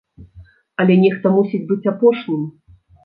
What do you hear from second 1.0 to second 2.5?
нехта мусіць быць апошнім.